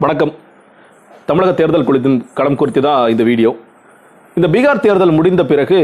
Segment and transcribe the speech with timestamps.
[0.00, 0.32] வணக்கம்.
[1.28, 3.50] தமிழக தேர்தல் குழுத்தின் களம் குறித்து தான் இந்த வீடியோ.
[4.36, 5.78] இந்த பீகார் தேர்தல் முடிந்த பிறகு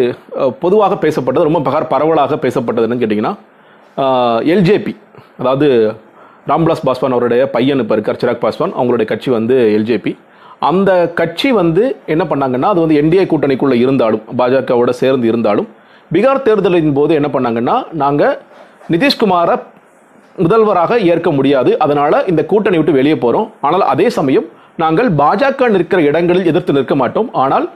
[0.64, 3.32] பொதுவாக பேசப்பட்டது ரொம்ப பகார் பரவலாக பேசப்பட்டது என்னன்னு கேட்டிங்கன்னா
[4.54, 4.94] எல்ஜேபி
[5.38, 5.68] அதாவது
[6.52, 10.12] ராம்விலாஸ் பாஸ்வான் அவருடைய பையன் இப்போ இருக்கார் சிராக் பாஸ்வான் அவங்களுடைய கட்சி வந்து எல்ஜேபி
[10.70, 10.90] அந்த
[11.20, 11.84] கட்சி வந்து
[12.14, 15.70] என்ன பண்ணாங்கன்னா அது வந்து என்டிஏ கூட்டணிக்குள்ளே இருந்தாலும் பாஜகவோட சேர்ந்து இருந்தாலும்
[16.10, 18.36] பீகார் தேர்தலின் போது என்ன பண்ணாங்கன்னா நாங்கள்
[18.90, 19.56] நிதிஷ்குமாரை
[20.44, 21.70] முதல்வராக ஏற்க முடியாது.
[21.84, 23.48] அதனால இந்த கூட்டணி விட்டு வெளியே போறோம்.
[23.68, 24.48] ஆனால் அதே சமயம்
[24.82, 27.30] நாங்கள் பாஜக நிற்கிற இடங்களில் எதிர்த்து நிற்க மாட்டோம்.
[27.44, 27.66] ஆனால்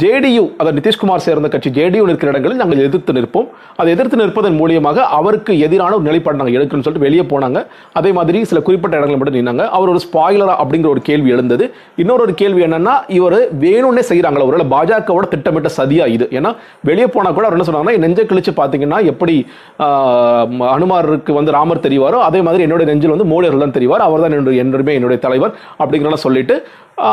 [0.00, 3.46] ஜேடியு அதாவது நிதிஷ்குமார் சேர்ந்த கட்சி ஜேடியு நிற்கிற இடங்களில் நாங்கள் எதிர்த்து நிற்போம்.
[3.80, 7.58] அதை எதிர்த்து நிற்பதன் மூலியமாக அவருக்கு எதிரான ஒரு நிலைப்பாடு நாங்கள் எடுக்கணும்னு சொல்லிட்டு வெளியே போனாங்க.
[7.98, 9.64] அதே மாதிரி சில குறிப்பிட்ட இடங்கள் மட்டும் நின்னாங்க.
[9.76, 11.66] அவர் ஒரு ஸ்பாயிலரா அப்படிங்கிற ஒரு கேள்வி எழுந்தது.
[12.04, 16.28] இன்னொரு ஒரு கேள்வி என்னன்னா இவர் வேணும்னே செய்கிறாங்களா ஒருவேளை பாஜகவோட திட்டமிட்ட சதியா இது?
[16.40, 16.52] ஏன்னா
[16.90, 19.36] வெளியே போனா கூட அவர் என்ன சொன்னாங்கன்னா என் நெஞ்சை கிழிச்சு பார்த்தீங்கன்னா எப்படி
[20.76, 24.06] அனுமாருக்கு வந்து ராமர் தெரிவாரோ அதே மாதிரி என்னுடைய நெஞ்சில் வந்து மோடி தான் தெரிவார்.
[24.08, 26.56] அவர் தான் என்னுடைய என்றுமே என்னுடைய தலைவர் அப்படிங்கிறலாம் சொல்லிட்டு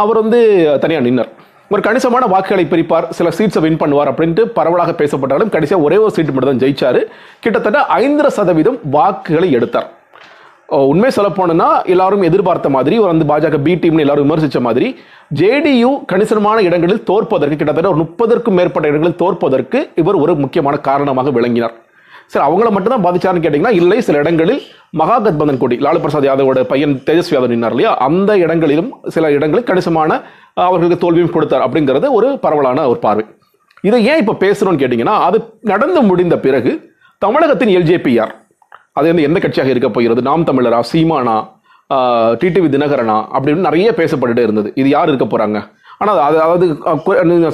[0.02, 0.42] அவர் வந்து
[0.84, 1.34] தனியாக நின்னார்.
[1.72, 3.06] ஒரு கணிசமான வாக்குகளை பிரிப்பார்.
[3.18, 7.02] சில சீட்ஸை வின் பண்ணுவார் அப்படின்ட்டு பரவலாக பேசப்பட்டாலும் கடைசியாக ஒரே ஒரு சீட் மட்டும் தான் ஜெயிச்சாரு.
[7.44, 9.88] கிட்டத்தட்ட ஐந்தரை சதவீதம் வாக்குகளை எடுத்தார்.
[10.92, 14.88] உண்மை சொல்ல போனோம்னா எல்லாரும் எதிர்பார்த்த மாதிரி ஒரு வந்து பாஜக பி டீம்னு எல்லாரும் விமர்சித்த மாதிரி
[15.40, 21.76] ஜேடியு கணிசமான இடங்களில் தோற்பதற்கு கிட்டத்தட்ட ஒரு முப்பதற்கும் மேற்பட்ட இடங்களில் தோற்பதற்கு இவர் ஒரு முக்கியமான காரணமாக விளங்கினார்.
[22.32, 24.62] சரி அவங்கள மட்டும் தான் பாதிச்சாருன்னு கேட்டிங்கன்னா இல்லை சில இடங்களில்
[25.00, 27.92] மகா கத்பந்தன் கொடி லாலு பிரசாத் யாதவோட பையன் தேஜஸ்வி யாதவ் நின்னார் இல்லையா?
[28.08, 30.12] அந்த இடங்களிலும் சில இடங்களில் கணிசமான
[30.68, 33.26] அவர்களுக்கு தோல்வியும் கொடுத்தார் அப்படிங்கிறது ஒரு பரவலான ஒரு பார்வை.
[33.88, 35.38] இதை ஏன் இப்போ பேசுறோம்னு கேட்டிங்கன்னா அது
[35.72, 36.74] நடந்து முடிந்த பிறகு
[37.26, 38.34] தமிழகத்தின் எல்ஜேபிஆர்
[39.00, 40.22] அது வந்து எந்த கட்சியாக இருக்க போகிறது?
[40.30, 41.38] நாம் தமிழரா சீமானா
[42.42, 44.70] டிடிவி தினகரனா அப்படின்னு நிறைய பேசப்பட்டுட்டே இருந்தது.
[44.82, 45.58] இது யார் இருக்க போறாங்க?
[46.04, 46.66] ஆனால் அது அதாவது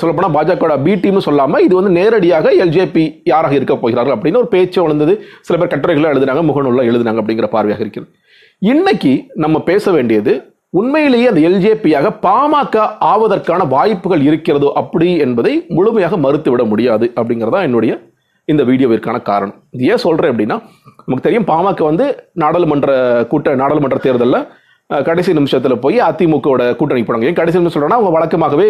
[0.01, 4.49] சொல்ல போனால் பாஜக பி டீம்னு சொல்லாமல் இது வந்து நேரடியாக எல்ஜேபி யாராக இருக்க போகிறார்கள் அப்படின்னு ஒரு
[4.55, 5.13] பேச்சு வளர்ந்தது.
[5.47, 8.09] சில பேர் கட்டுரைகளை எழுதினாங்க முகநூலில் எழுதினாங்க அப்படிங்கிற பார்வையாக இருக்கிறது.
[8.61, 9.11] இன்னைக்கு
[9.43, 10.33] நம்ம பேச வேண்டியது
[10.79, 17.93] உண்மையிலேயே அந்த எல்ஜேபியாக பாமக ஆவதற்கான வாய்ப்புகள் இருக்கிறதோ அப்படி என்பதை முழுமையாக மறுத்துவிட முடியாது அப்படிங்கிறதா என்னுடைய
[18.47, 19.57] இந்த வீடியோவிற்கான காரணம்.
[19.75, 20.57] இது ஏன் சொல்கிறேன் அப்படின்னா
[21.05, 22.05] நமக்கு தெரியும் பாமக வந்து
[22.43, 22.91] நாடாளுமன்ற
[23.31, 24.45] கூட்ட நாடாளுமன்ற தேர்தலில்
[25.07, 28.65] கடைசி நிமிஷத்தில் போய் அதிமுகவோட கூட்டணி போனாங்க ஏன் கடைசி நிமிஷம் சொல்கிறேன்னா அவங்க வழக்கமாகவே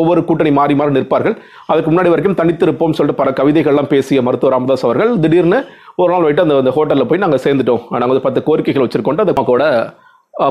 [0.00, 1.34] ஒவ்வொரு கூட்டணி மாறி மாறி நிற்பார்கள்.
[1.72, 5.58] அதுக்கு முன்னாடி வரைக்கும் தனித்திருப்போம் சொல்லிட்டு பல கவிதைகள்லாம் பேசிய மருத்துவர் ராமதாஸ் அவர்கள் திடீர்னு
[6.02, 7.82] ஒரு நாள் போயிட்டு அந்த அந்த ஹோட்டலில் போய் நாங்கள் சேர்ந்துட்டோம்.
[7.90, 9.64] நாங்கள் வந்து பத்து கோரிக்கைகள் வச்சுருக்கோம் அந்த கூட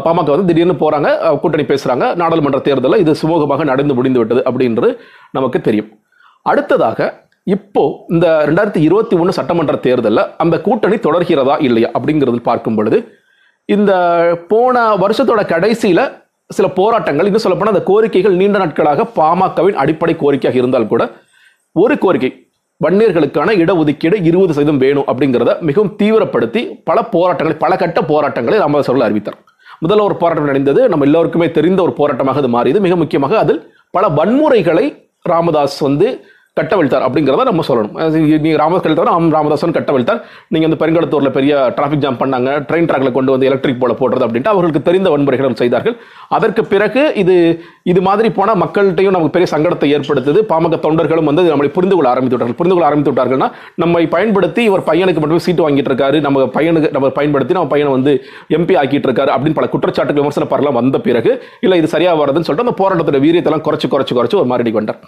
[0.07, 1.09] பாமக வந்து திடீர்னு போகிறாங்க
[1.41, 4.91] கூட்டணி பேசுகிறாங்க நாடாளுமன்ற தேர்தலில் இது சுமூகமாக நடந்து முடிந்து விட்டது அப்படின்றது
[5.37, 5.89] நமக்கு தெரியும்.
[6.51, 6.99] அடுத்ததாக
[7.55, 7.81] இப்போ
[8.13, 12.97] இந்த ரெண்டாயிரத்தி இருபத்தி ஒன்று சட்டமன்ற தேர்தலில் அந்த கூட்டணி தொடர்கிறதா இல்லையா அப்படிங்கிறது பார்க்கும் பொழுது
[13.69, 13.91] இந்த
[14.47, 16.05] போன வருஷத்தோட கடைசியில்
[16.49, 21.03] சில போராட்டங்கள் இன்னும் சொல்லப்போனால் அந்த கோரிக்கைகள் நீண்ட நாட்களாக பாமகவின் அடிப்படை கோரிக்கையாக இருந்தால் கூட
[21.75, 22.31] ஒரு கோரிக்கை
[22.81, 29.07] வன்னியர்களுக்கான இடஒதுக்கீடு இருபது சதவீதம் வேணும் அப்படிங்கிறத மிகவும் தீவிரப்படுத்தி பல போராட்டங்களை பல கட்ட போராட்டங்களை ராமதாஸ் அவர்கள்
[29.07, 29.37] அறிவித்தார்.
[29.83, 32.79] முதல்ல ஒரு போராட்டம் நடந்தது நம்ம எல்லோருக்குமே தெரிந்த ஒரு போராட்டமாக அது மாறியது.
[32.85, 33.61] மிக முக்கியமாக அதில்
[33.95, 34.85] பல வன்முறைகளை
[35.31, 36.07] ராமதாஸ் வந்து
[36.59, 37.93] கட்டவிழ்த்தார் அப்படிங்கிறத நம்ம சொல்லணும்.
[38.43, 40.19] நீங்கள் ராமதாஸ் கட்டவிழ்த்தார் ஆம் ராமதாசன் கட்டவிழ்த்தார்.
[40.53, 44.51] நீங்கள் வந்து பெருங்கடத்தூரில் பெரிய டிராஃபிக் ஜாம் பண்ணாங்க ட்ரெயின் ட்ராக்ல கொண்டு வந்து எலக்ட்ரிக் போல போடுறது அப்படின்ட்டு
[44.51, 45.95] அவர்களுக்கு தெரிந்த வன்முறைகளும் செய்தார்கள்.
[46.37, 47.37] அதற்கு பிறகு இது
[47.91, 50.39] இது மாதிரி போனால் மக்கள்கிட்டையும் நமக்கு பெரிய சங்கடத்தை ஏற்படுத்துது.
[50.51, 52.59] பாமக தொண்டர்களும் வந்து நம்மளை புரிந்து கொள்ள ஆரம்பித்து விட்டார்கள்.
[52.61, 53.49] புரிந்து கொள்ள ஆரம்பித்து விட்டார்கள்னா
[53.83, 56.19] நம்மை பயன்படுத்தி இவர் பையனுக்கு மட்டுமே சீட்டு வாங்கிட்டு இருக்காரு.
[56.27, 58.15] நம்ம பையனுக்கு நம்ம பயன்படுத்தி நம்ம பையனை வந்து
[58.59, 61.33] எம்பி ஆக்கிட்டு இருக்காரு அப்படின்னு பல குற்றச்சாட்டுகள் விமர்சன பரலாம் வந்த பிறகு
[61.65, 65.01] இல்லை இது சரியாக வருதுன்னு சொல்லிட்டு அந்த போராட்டத்தோட வீரியத்தெல்லாம் குறைச்சு குறைச்சு குறைச்சு ஒரு மாதிரி கொண்டார்.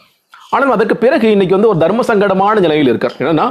[0.54, 3.16] ஆனால் அதற்கு பிறகு இன்னைக்கு வந்து ஒரு தர்ம சங்கடமான நிலையில் இருக்கார்.
[3.22, 3.46] என்னன்னா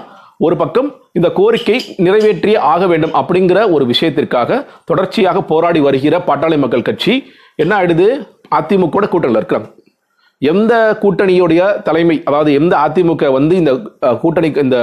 [0.47, 0.89] ஒரு பக்கம்
[1.19, 4.61] இந்த கோரிக்கை நிறைவேற்றியே ஆக வேண்டும் அப்படிங்கிற ஒரு விஷயத்திற்காக
[4.91, 7.15] தொடர்ச்சியாக போராடி வருகிற பாட்டாளி மக்கள் கட்சி
[7.63, 8.07] என்ன ஆயிடுது?
[8.59, 9.69] அதிமுக கூட்டணியில் இருக்கிறாங்க.
[10.43, 10.73] எந்த
[11.03, 13.73] கூட்டணியுடைய தலைமை அதாவது எந்த அதிமுக வந்து இந்த
[14.23, 14.77] கூட்டணி இந்த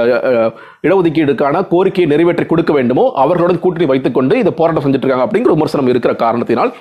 [0.86, 6.14] இடஒதுக்கீடுக்கான கோரிக்கையை நிறைவேற்றி கொடுக்க வேண்டுமோ அவர்களுடன் கூட்டணி வைத்துக்கொண்டு இந்த போராட்டம் செஞ்சுட்டு இருக்காங்க அப்படிங்கிற விமர்சனம் இருக்கிற
[6.24, 6.72] காரணத்தினால்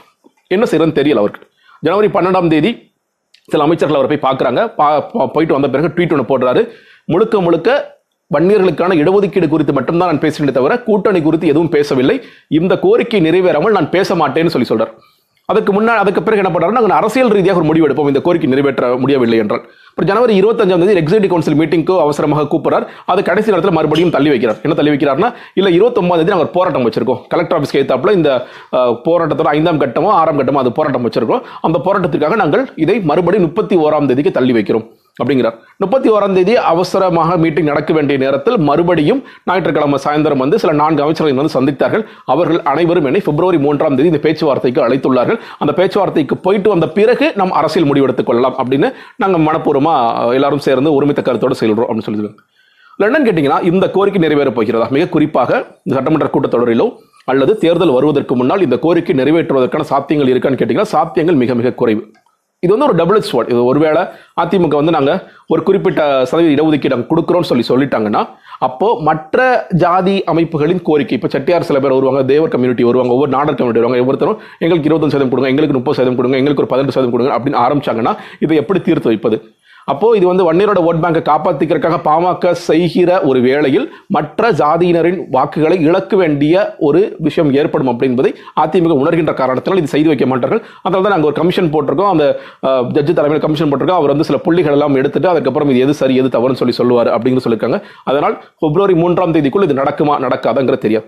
[0.56, 1.46] என்ன செய்யறதுன்னு தெரியல அவருக்கு
[1.84, 2.72] ஜனவரி பன்னெண்டாம் தேதி
[3.50, 4.62] சில அமைச்சர்கள் அவரை போய் பார்க்குறாங்க.
[4.80, 4.88] பா
[5.36, 6.64] போயிட்டு வந்த பிறகு ட்வீட் ஒன்று போடுறாரு.
[7.14, 7.70] முழுக்க முழுக்க
[8.36, 12.16] வன்னியர்களுக்கான இடஒதுக்கீடு குறித்து மட்டும்தான் நான் பேசினே தவிர கூட்டணி குறித்து எதுவும் பேசவில்லை.
[12.60, 14.94] இந்த கோரிக்கை நிறைவேறாமல் நான் பேச மாட்டேன்னு சொல்லி சொல்றார்.
[15.52, 18.10] அதுக்கு முன்னாடி அதுக்கு பிறகு என்ன பண்ணுறாரு நாங்கள் அரசியல் ரீதியாக ஒரு முடிவு எடுப்போம்.
[18.12, 19.64] இந்த கோரிக்கை நிறைவேற்ற முடியவில்லை என்றால்.
[20.02, 22.86] அப்புறம் ஜனவரி இருபத்தஞ்சாம் தேதி எக்ஸிகூட்டிவ் கவுன்சில் மீட்டிங்க்கு அவசரமாக கூப்பிடுறார்.
[23.12, 24.58] அது கடைசி நேரத்தில் மறுபடியும் தள்ளி வைக்கிறார்.
[24.66, 27.20] என்ன தள்ளி வைக்கிறார்னா இல்லை இருபத்தொன்பதாம் தேதி நாங்கள் போராட்டம் வச்சிருக்கோம்.
[27.34, 32.40] கலெக்டர் ஆஃபீஸ்க்கு ஏத்தாப்புல இந்த போராட்டத்தில் போராட்டத்தோட ஐந்தாம் கட்டமோ ஆறாம் கட்டமோ அது போராட்டம் வச்சிருக்கோம் அந்த போராட்டத்திற்காக
[32.44, 34.88] நாங்கள் இதை மறுபடியும் முப்பத்தி ஓராம் தேதிக்கு தள்ளி வைக்கிறோம்
[35.22, 35.56] அப்படிங்கிறார்.
[35.82, 39.20] முப்பத்தி ஓராம் தேதி அவசரமாக மீட்டிங் நடக்க வேண்டிய நேரத்தில் மறுபடியும்
[39.50, 42.04] ஞாயிற்றுக்கிழமை சாயந்தரம் வந்து சில நான்கு அமைச்சர்களை வந்து சந்தித்தார்கள்.
[42.34, 45.40] அவர்கள் அனைவரும் என்னை பிப்ரவரி மூன்றாம் தேதி இந்த பேச்சுவார்த்தைக்கு அழைத்துள்ளார்கள்.
[45.64, 48.90] அந்த பேச்சுவார்த்தைக்கு போயிட்டு வந்த பிறகு நாம் அரசியல் முடிவெடுத்துக் கொள்ளலாம் அப்படின்னு
[49.24, 52.32] நாங்கள் மனப்பூர்வமாக அஹ், எல்லாரும் சேர்ந்து ஒருமித்த கருத்தோடு செயல்றோம் அப்படின்னு சொல்லி
[53.00, 54.88] லண்டன் கேட்டீங்கன்னா இந்த கோரிக்கை நிறைவேறப் போகிறதா?
[54.96, 55.52] மிக குறிப்பாக
[55.86, 56.88] இந்த சட்டமன்ற கூட்டத்தொடரிலோ
[57.28, 62.02] அல்லது தேர்தல் வருவதற்கு முன்னால் இந்த கோரிக்கை நிறைவேற்றுவதற்கான சாத்தியங்கள் இருக்கான்னு கேட்டீங்கன்னா சாத்தியங்கள் மிக மிக குறைவு.
[62.64, 64.02] இது வந்து ஒரு டபுள் ஸ்வாட் இது ஒருவேளை
[64.42, 65.12] அதிமுக வந்து நாங்க
[65.50, 68.22] ஒரு குறிப்பிட்ட சதவீத இடஒதுக்கீடு நாங்கள் கொடுக்குறோம்னு சொல்லி சொல்லிட்டாங்கன்னா
[68.62, 69.40] அப்போ மற்ற
[69.82, 74.04] ஜாதி அமைப்புகளின் கோரிக்கை இப்போ செட்டியார் சில பேர் வருவாங்க தேவர் கம்யூனிட்டி வருவாங்க ஒவ்வொரு நாடர் கம்யூனிட்டி வருவாங்க
[74.04, 77.62] ஒவ்வொருத்தரும் எங்களுக்கு இருபத்தஞ்சு சதவீதம் கொடுங்க எங்களுக்கு முப்பது சதவீதம் கொடுங்க எங்களுக்கு ஒரு பதினெட்டு சதவீதம் கொடுங்க அப்படின்னு
[77.64, 78.14] ஆரம்பிச்சாங்கன்னா
[78.46, 79.40] இதை எப்படி தீர்த்து வைப்பது?
[79.92, 86.16] அப்போ இது வந்து வன்னியரோட ஓட் பேங்கை காப்பாத்திக்கிறதுக்காக பாமக செய்கிற ஒரு வேளையில் மற்ற ஜாதியினரின் வாக்குகளை இழக்க
[86.22, 88.32] வேண்டிய ஒரு விஷயம் ஏற்படும் அப்படின்பதை
[88.64, 90.62] அதிமுக உணர்கின்ற காரணத்தினால் இது செய்து வைக்க மாட்டார்கள்.
[90.86, 92.12] அதனால தான் நாங்கள் ஒரு கமிஷன் போட்டிருக்கோம்.
[92.16, 92.26] அந்த
[92.98, 94.02] ஜட்ஜு தலைமையில் கமிஷன் போட்டிருக்கோம்.
[94.02, 97.44] அவர் வந்து சில புள்ளிகள் எல்லாம் எடுத்துட்டு அதுக்கப்புறம் இது எது சரி எது தவறுன்னு சொல்லி சொல்லுவார் அப்படின்னு
[97.48, 97.80] சொல்லியிருக்காங்க.
[98.12, 101.08] அதனால் பிப்ரவரி மூன்றாம் தேதிக்குள் இது நடக்குமா நடக்காதுங்கிறது தெரியும்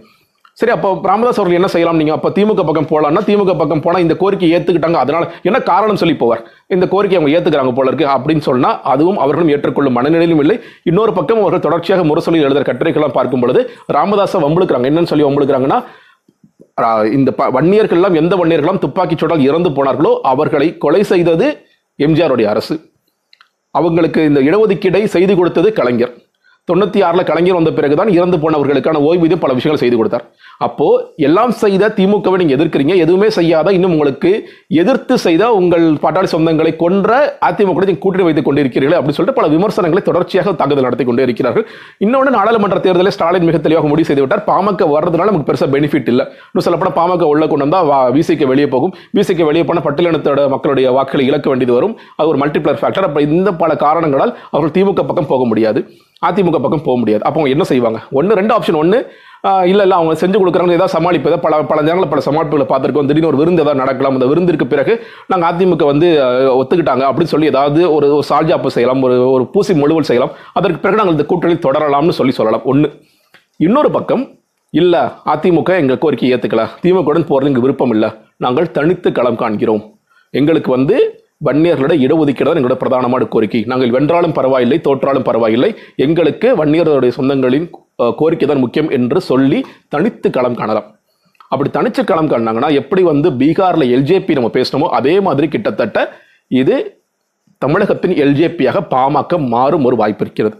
[0.54, 1.98] சரி அப்போ ராமதாஸ் அவர்கள் என்ன செய்யலாம்?
[1.98, 4.94] நீங்க அப்போ திமுக பக்கம் போகலாம்னா திமுக பக்கம் போனால் இந்த கோரிக்கை ஏத்துக்கிட்டாங்க.
[4.94, 6.44] அதனால் என்ன காரணம் சொல்லி போவார்?
[6.68, 10.60] இந்த கோரிக்கை அவங்க ஏத்துக்கிறாங்க போல இருக்கு அப்படின்னு சொன்னால் அதுவும் அவர்களும் ஏற்றுக்கொள்ளும் மனநிலையிலும் இல்லை.
[10.84, 14.90] இன்னொரு பக்கம் அவர்கள் தொடர்ச்சியாக முரசொலியில் எழுதுகிற கட்டுரைகள்லாம் பார்க்கும் பொழுது ராமதாஸை வம்புழுக்கிறாங்க.
[14.92, 15.84] என்னன்னு சொல்லி வம்புழுக்கிறாங்கன்னா
[17.12, 21.48] இந்த ப- வன்னியர்கள்லாம் எந்த வன்னியர்களும் துப்பாக்கி சூடால் இறந்து போனார்களோ அவர்களை கொலை செய்தது
[21.98, 22.76] எம்ஜிஆருடைய அரசு.
[23.72, 26.14] அவங்களுக்கு இந்த இடஒதுக்கீடை செய்து கொடுத்தது கலைஞர்.
[26.70, 30.24] தொண்ணூற்றி ஆறில் கலைஞர் வந்த பிறகுதான் இறந்து போனவர்களுக்கான ஓய்வூதியம் பல விஷயங்கள் செய்து கொடுத்தார்.
[30.66, 30.86] அப்போ
[31.28, 34.32] எல்லாம் செய்த திமுகவை நீங்கள் எதிர்க்கிறீங்க எதுவுமே செய்யாத இன்னும் உங்களுக்கு
[34.82, 37.18] எதிர்த்து செய்த உங்கள் பாட்டாளி சொந்தங்களை கொன்ற
[37.48, 41.66] அதிமுக நீங்கள் கூட்டணி வைத்துக் கொண்டிருக்கிறீர்கள் அப்படின்னு சொல்லிட்டு பல விமர்சனங்களை தொடர்ச்சியாக தாக்குதல் நடத்தி கொண்டே இருக்கிறார்கள்.
[42.06, 44.46] இன்னொன்று நாடாளுமன்ற தேர்தலில் ஸ்டாலின் மிக தெளிவாக முடிவு செய்து விட்டார்.
[44.52, 46.28] பாமக வர்றதுனால நமக்கு பெருசாக பெனிஃபிட் இல்லை.
[46.52, 48.96] இன்னும் சொல்லப்போனா பாமக உள்ள கொண்டு வந்தால் விசிக்கு வெளியே போகும்.
[49.20, 51.98] விசிக்கு வெளியே போன பட்டியலினத்தோட மக்களுடைய வாக்குகளை இழக்க வேண்டியது வரும்.
[52.20, 55.82] அது ஒரு மல்டிப்ளர் ஃபேக்டர் அப்போ இந்த பல காரணங்களால் அவர்கள் திமுக பக்கம் போக முடியாது.
[56.28, 57.24] அதிமுக பக்கம் போக முடியாது.
[57.28, 58.00] அப்போ என்ன செய்வாங்க?
[58.20, 59.00] ஒன்று ரெண்டு ஆப்ஷன் ஒன்று
[59.70, 63.08] இல்லை இல்லை அவங்க செஞ்சு கொடுக்குறாங்க ஏதாவது சமாளிப்பதை பல பல நேரங்களில் பல சமாளிப்புகளை பார்த்துருக்கோம்.
[63.10, 64.16] திடீர்னு ஒரு விருந்து ஏதாவது நடக்கலாம்.
[64.18, 64.94] அந்த விருந்திற்கு பிறகு
[65.32, 66.08] நாங்கள் அதிமுக வந்து
[66.60, 69.02] ஒத்துக்கிட்டாங்க அப்படின்னு சொல்லி ஏதாவது ஒரு ஒரு சால்ஜாப்பு செய்யலாம்.
[69.08, 70.34] ஒரு ஒரு பூசி முழுவல் செய்யலாம்.
[70.60, 72.66] அதற்கு பிறகு நாங்கள் இந்த கூட்டணி தொடரலாம்னு சொல்லி சொல்லலாம்.
[72.74, 72.90] ஒன்று
[73.66, 74.24] இன்னொரு பக்கம்
[74.74, 75.02] இல்லை
[75.34, 78.12] அதிமுக எங்கள் கோரிக்கை ஏற்றுக்கல திமுகவுடன் போகிறது எங்கள் விருப்பம் இல்லை.
[78.46, 79.84] நாங்கள் தனித்து களம் காண்கிறோம்.
[80.40, 80.96] எங்களுக்கு வந்து
[81.42, 83.62] வன்னியர்களோட இடஒதுக்கீடு தான் எங்களோட பிரதானமான கோரிக்கை.
[83.72, 85.70] நாங்கள் வென்றாலும் பரவாயில்லை தோற்றாலும் பரவாயில்லை.
[86.06, 87.68] எங்களுக்கு வன்னியர்களுடைய சொந்தங்களின்
[88.20, 89.60] கோரிக்கை தான் முக்கியம் என்று சொல்லி
[89.96, 90.88] தனித்து களம் காணலாம்.
[91.54, 96.08] அப்படி தனிச்சு களம் காணாங்கன்னா எப்படி வந்து பீகாரில் எல்ஜேபி நம்ம பேசணுமோ அதே மாதிரி கிட்டத்தட்ட
[96.62, 96.78] இது
[97.62, 100.56] தமிழகத்தின் எல்ஜேபியாக பாமக மாறும் ஒரு வாய்ப்பு இருக்கிறது.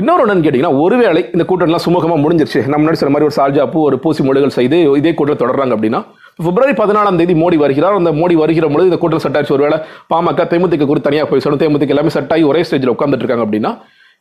[0.00, 2.60] இன்னொரு என்னன்னு கேட்டிங்கன்னா ஒருவேளை இந்த கூட்டம்லாம் சுமூகமாக முடிஞ்சிருச்சு.
[2.70, 6.00] நம்ம முன்னாடி சொன்ன மாதிரி ஒரு சால்ஜாப்பு ஒரு பூசி மொழிகள் செய்து இதே கூட்டத்தில் தொடர்றாங்க அப்படின்னா
[6.38, 7.98] பிப்ரவரி பதினாலாம் தேதி மோடி வருகிறார்.
[8.00, 9.56] அந்த மோடி வருகிற பொழுது இந்த கூட்டம் செட் ஆயிடுச்சு.
[9.56, 9.78] ஒருவேளை
[10.12, 13.72] பாமக தேமுதிக குறித்து தனியாக போய் சொல்லணும் தேமுதிக எல்லாமே செட் ஆகி ஒரே ஸ்டேஜில் உட்காந்துருக்காங்க இருக்காங்க அப்படின்னா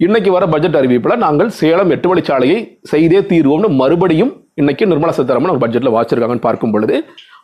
[0.05, 2.57] இன்னைக்கு வர பட்ஜெட் அறிவிப்பில் நாங்கள் சேலம் எட்டு வழிச்சாலையை
[2.91, 4.31] செய்தே தீர்வோம்னு மறுபடியும்
[4.61, 6.95] இன்னைக்கு நிர்மலா சீதாராமன் ஒரு பட்ஜெட்டில் வாச்சிருக்காங்கன்னு பார்க்கும் பொழுது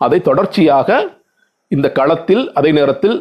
[0.05, 0.99] அதை தொடர்ச்சியாக
[1.71, 3.15] இந்த களத்தில் அதே நேரத்தில்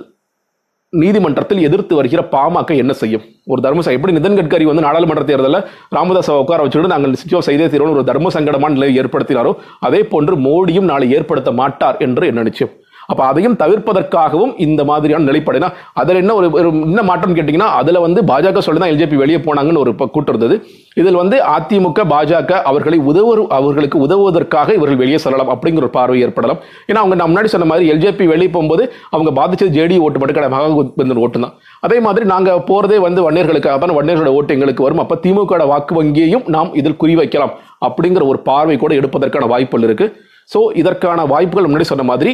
[0.93, 3.25] நீதிமன்றத்தில் எதிர்த்து வருகிற பாமக என்ன செய்யும்?
[3.47, 5.65] ஒரு தர்ம எப்படி நிதன் கட்கரி வந்து நாடாளுமன்ற தேர்தலில்
[5.97, 10.89] ராமதாஸை உட்கார வச்சுட்டு நாங்கள் நிச்சயம் செய்தே தீர்வோம் ஒரு தர்ம சங்கடமான நிலையை ஏற்படுத்தினாரோ அதே போன்று மோடியும்
[10.93, 12.73] நாளை ஏற்படுத்த மாட்டார் என்று என்ன நிச்சயம்?
[13.11, 15.69] அப்போ அதையும் தவிர்ப்பதற்காகவும் இந்த மாதிரியான நிலைப்பாடுனா
[16.01, 16.49] அதில் என்ன ஒரு
[16.89, 20.57] என்ன மாற்றம் கேட்டிங்கன்னா அதில் வந்து பாஜக சொல்லி தான் எல்ஜேபி வெளியே போனாங்கன்னு ஒரு கூட்டம் இருந்தது.
[21.01, 26.61] இதில் வந்து அதிமுக பாஜக அவர்களை உதவு அவர்களுக்கு உதவுவதற்காக இவர்கள் வெளியே செல்லலாம் அப்படிங்கிற ஒரு பார்வை ஏற்படலாம்.
[26.91, 28.85] ஏன்னா அவங்க நான் முன்னாடி சொன்ன மாதிரி எல்ஜேபி வெளியே போகும்போது
[29.15, 31.55] அவங்க பாதிச்சது ஜேடி ஓட்டு மட்டும் கிடையாது மகாகுபந்தன் ஓட்டு தான்.
[31.87, 35.03] அதே மாதிரி நாங்கள் போகிறதே வந்து வன்னியர்களுக்காக தான் வன்னியர்களோட ஓட்டு எங்களுக்கு வரும்.
[35.05, 37.55] அப்போ திமுக வாக்கு வங்கியையும் நாம் இதில் குறிவைக்கலாம்
[37.89, 40.15] அப்படிங்கிற ஒரு பார்வை கூட எடுப்பதற்கான வாய்ப்புகள் இருக்குது
[40.51, 42.33] ஸோ இதற்கான வாய்ப்புகள் முன்னாடி சொன்ன மாதிரி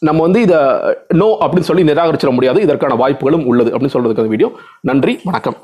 [0.00, 0.56] நம்ம வந்து இதை
[1.08, 2.60] நோ அப்படின்னு சொல்லி நிராகரிச்சிட முடியாது.
[2.62, 4.50] இதற்கான வாய்ப்புகளும் உள்ளது அப்படின்னு சொல்றதுக்கான வீடியோ.
[4.80, 5.56] நன்றி வணக்கம்.